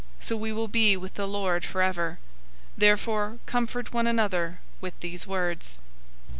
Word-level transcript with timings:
So 0.19 0.35
we 0.35 0.51
will 0.51 0.67
be 0.67 0.97
with 0.97 1.13
the 1.13 1.27
Lord 1.27 1.63
forever. 1.63 2.17
004:018 2.73 2.73
Therefore 2.79 3.37
comfort 3.45 3.93
one 3.93 4.07
another 4.07 4.59
with 4.81 4.99
these 4.99 5.27
words. 5.27 5.77